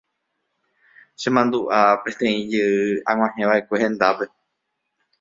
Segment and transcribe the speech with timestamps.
[1.19, 4.25] Chemandu'a peteĩ jey ag̃uahẽva'ekue hendápe.